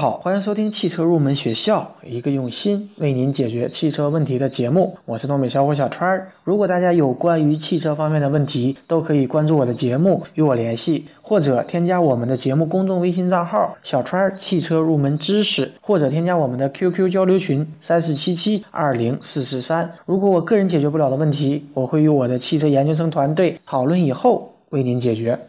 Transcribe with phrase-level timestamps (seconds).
[0.00, 4.96] 好，欢迎收听汽车入门学校，一个用心为您解决汽车问题的节目。
[5.04, 6.32] 我是东北小伙小川儿。
[6.42, 19.92] 如果大家有关于汽车方面的问题，都可以关注我的节目与我联系，或者添加我们的节目公众微信账号“小川儿汽车入门知识”，或者添加我们的 QQ 交流群三四七七二零四四三。
[20.06, 25.40] 如果我个人解决不了的问题，我会与我的汽车研究生团队讨论以后为您解决。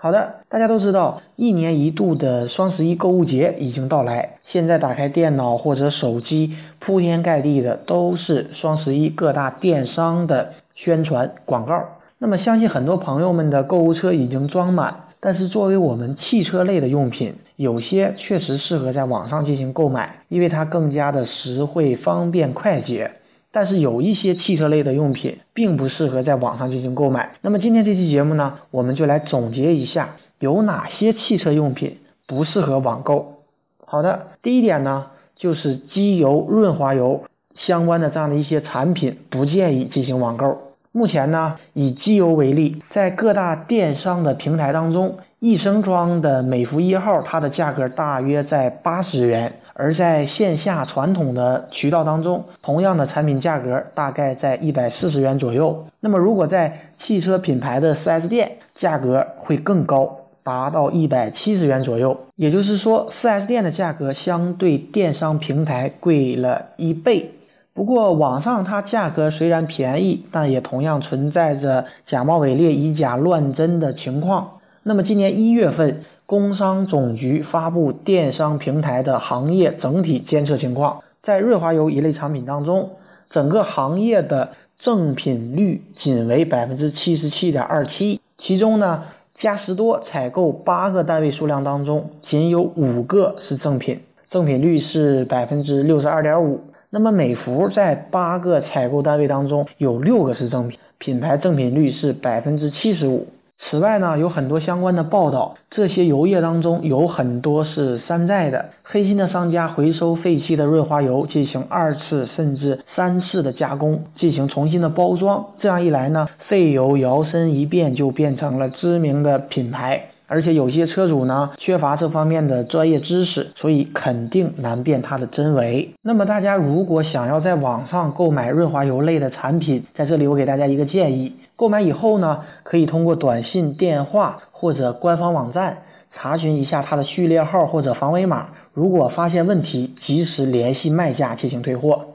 [0.00, 4.38] 好的，大家都知道，一年一度的双十一购物节已经到来。
[4.42, 11.82] 现在打开电脑或者手机，铺天盖地的都是双十一各大电商的宣传广告。
[12.18, 15.00] 那么，相信很多朋友们的购物车已经装满。
[15.18, 23.10] 但是，作为我们汽车类的用品，有些确实适合在网上进行购买，因为它更加的实惠、方便、快捷。
[23.50, 27.36] 但是有一些汽车类的用品并不适合在网上进行购买。
[27.40, 33.42] 那么今天这期节目呢，我们就来总结一下有哪些汽车用品不适合网购。
[33.84, 37.24] 好的，第一点呢，就是机油、润滑油
[37.54, 40.58] 相关的这样的一些产品不建议进行网购。
[40.92, 49.60] 目前呢，以机油为例，在各大电商的平台当中，一升装的美孚一号，它的价格大约在八十元。
[49.80, 55.86] 而在线下传统的渠道当中，同样的产品价格大概在一百四十元左右。
[56.00, 62.22] 那么如果在汽车品牌的 4S 店，价格会更高，达到一百七十元左右。
[62.34, 67.34] 也就是说，4S 店的价格相对电商平台贵了一倍。
[67.72, 74.58] 不过网上它价格虽然便宜，但也同样存在着假冒伪劣、以假乱真的情况。
[74.82, 76.02] 那么今年一月份。
[76.28, 82.90] 工商总局发布电商平台的行业整体监测情况，在润滑油一类产品当中，
[83.30, 96.60] 整个行业的正品率仅为百分之七十七点二七，其中呢，嘉实多采购八个单位数量当中，仅有五个是正品，正品率是百分之六十二点五。
[96.90, 103.28] 那么美孚在八个采购单位当中，有六个是正品，品牌正品率是百分之七十五。
[103.60, 115.46] 此外呢，有很多相关的报道，这些油液当中有很多是山寨的，黑心的商家回收废弃的润滑油进行二次甚至三次的加工，进行重新的包装。
[115.58, 120.10] 这样一来呢，废油摇身一变就变成了知名的品牌。
[120.28, 125.94] 而且有些车主呢缺乏这方面的专业知识，所以肯定难辨它的真伪。
[126.02, 135.78] 那么大家如果想要在网上购买润滑油类的产品，在这里我给大家一个建议：购买以后呢，可以通过短信、电话或者官方网站
[136.10, 138.50] 查询一下它的序列号或者防伪码。
[138.74, 142.06] 如果发现问题，及时联系卖家进行退货。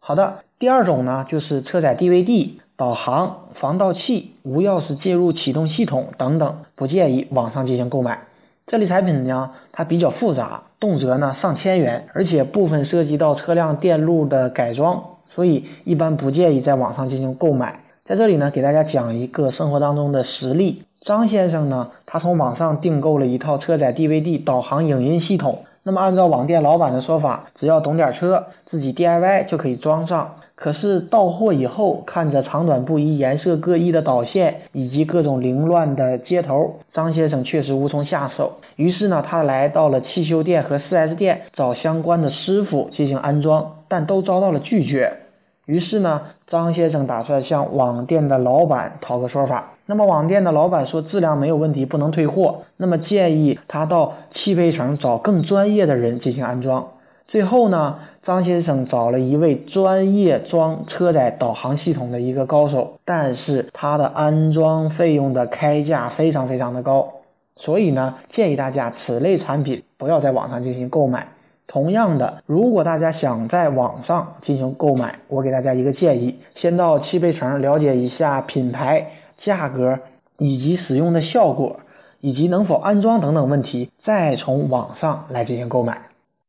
[0.00, 2.60] 好的，第二种呢就是车载 DVD。
[2.78, 8.28] 导航、防盗器、无钥匙进入启动系统等等，不建议网上进行购买。
[8.68, 17.80] 这类产品呢，它比较复杂，动辄呢上千元，而且部分涉及到车辆电路的改装，所以一般不建议在网上进行购买。
[18.04, 20.84] 在这里呢，给大家讲一个生活当中的实例。
[21.00, 25.64] 张先生呢，他从网上订购了一套车载 DVD 导航影音系统。
[25.88, 30.34] 那么按照网店老板的说法，只要懂点车，自己 DIY 就可以装上。
[30.54, 38.58] 可是到货以后，看着长短不一、颜色各异的导线以及各种凌乱的接头，张先生确实无从下手。
[38.76, 45.20] 于是呢，他来到了汽修店和 4S 店找相关的师傅进行安装，但都遭到了拒绝。
[45.64, 49.72] 于是呢，张先生打算向网店的老板讨个说法。
[49.90, 52.64] 那么网店的老板说质量没有问题，不能退货。
[52.76, 56.88] 那么建议他到汽配城找更专业的人进行安装。
[57.26, 67.14] 最后呢，张先生找了一位专业装车载导航系统的一个高手，但是他的安装费用的开价非常非常的高。
[67.56, 71.28] 所以呢，建议大家此类产品不要在网上进行购买。
[71.66, 79.06] 同样的，如果大家想在网上进行购买，我给大家一个建议：先到汽配城了解一下品牌。
[79.38, 80.00] 价格
[80.36, 81.80] 以及使用的效果，
[82.20, 86.02] 以及能否安装等等问题，再从网上来进行购买。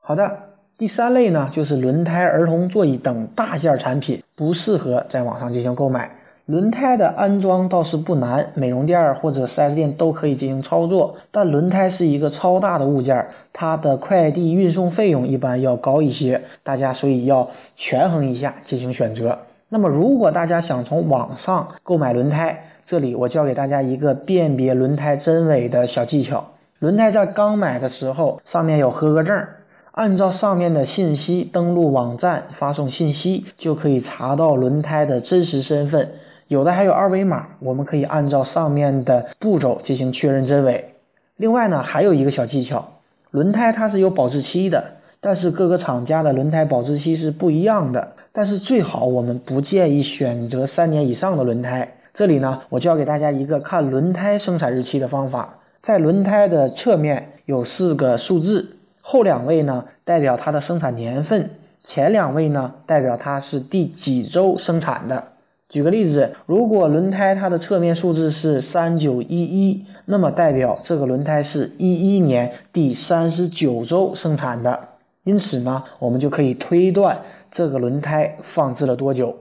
[0.00, 0.38] 好的，
[0.78, 6.12] 第三类呢，就是轮胎、儿童座椅等大件产品，不适合在网上进行购买。
[6.44, 11.16] 轮胎的安装倒是不难，美容店或者 4S 店都可以进行操作。
[11.32, 19.40] 但轮胎是一个超大的物件，它的快递运送费用一般要高一些，大家所以要权衡一下进行选择。
[19.76, 26.52] 那么，如果大家想从网上购买轮胎，这里我教给大家一个辨别轮胎真伪的小技巧。
[26.78, 29.46] 轮胎在刚买的时候，上面有合格证，
[29.90, 36.12] 按照上面的信息登录网站发送信息，就可以查到轮胎的真实身份。
[36.48, 40.94] 有的还有二维码，我们可以按照上面的步骤进行确认真伪。
[41.36, 42.94] 另外呢，还有一个小技巧，
[43.30, 44.84] 轮胎它是有保质期的，
[45.20, 48.12] 但是各个厂家的轮胎保质期是不一样的。
[48.36, 51.94] 但是最好我们不建议选择三年以上的轮胎。
[52.12, 61.48] 这里呢，我教给大家一个看轮胎生产日期的方法，在轮胎的侧面有四个数字，后两位呢代表它的生产年份，
[61.80, 65.28] 前两位呢代表它是第几周生产的。
[65.70, 74.88] 举个例子，如果轮胎它的侧面数字是三九一一，那么代表这个轮胎是一一年第三十九周生产的。
[75.26, 79.36] 因此呢，我们就可以推断这个轮胎放置了多久。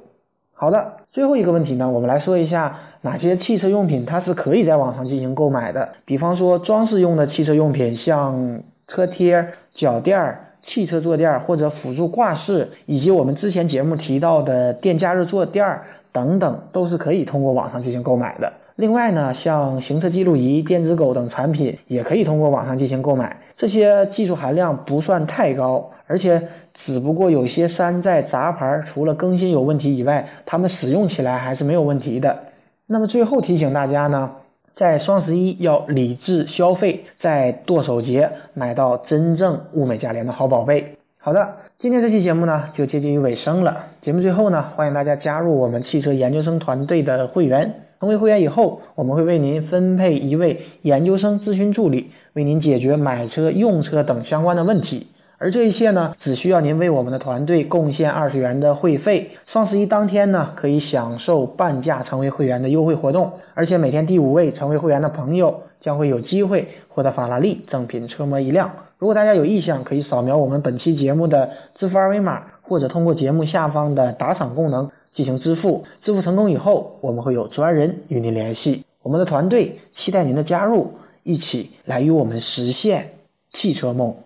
[0.51, 5.89] 好的，最后一个问题呢，我们来说一下哪些汽车用品它是可以在网上进行购买的。
[6.05, 15.81] 比方说装饰用的汽车用品，像车贴、脚垫、汽车坐垫或者辅助挂饰，以及我们之前节目提到的电加热坐垫。
[16.11, 18.53] 等等都是可以通过网上进行购买的。
[18.75, 23.37] 另外呢，像行车记录仪、电子狗等产品也可以通过网上进行购买。
[23.55, 32.39] 这些技术含量不算太高，而且只不过有些山寨杂牌，除了更新有问题以外，它们使用起来还是没有问题的。
[32.85, 34.31] 那么最后提醒大家呢，
[34.75, 40.97] 在双十一要理智消费，在剁手节买到真正物美价廉的好宝贝。
[41.17, 43.85] 好的，今天这期节目呢就接近于尾声了。
[44.01, 47.84] 节目最后呢，欢迎大家加入我们汽车研究生团队的会员。
[48.05, 55.07] 成为会员以后，我们会为您分配一位研究生咨询助理，为您解决买车、用车等相关的问题。
[55.39, 59.31] 而这一切呢，只需要您为我们的团队贡献二十元的会费。
[59.43, 68.69] 双十一当天呢，可以享受半价成为会员的优惠活动，而且每天第五位成为会员的朋友将会有机会获得法拉利正品车模一辆。
[68.99, 75.85] 如果大家有意向，可以扫描我们本期节目的支付二维码，或者通过节目下方的打赏功能进行支付。
[76.03, 78.85] 支付成功以后，我们会有专人与您联系。
[79.01, 80.91] 我们的团队期待您的加入，
[81.23, 83.13] 一起来与我们实现
[83.49, 84.17] 汽车梦。